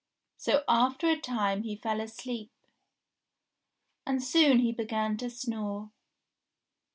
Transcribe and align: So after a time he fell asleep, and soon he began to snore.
So 0.35 0.63
after 0.67 1.07
a 1.11 1.15
time 1.15 1.61
he 1.61 1.75
fell 1.75 2.01
asleep, 2.01 2.49
and 4.03 4.23
soon 4.23 4.57
he 4.57 4.71
began 4.71 5.15
to 5.17 5.29
snore. 5.29 5.91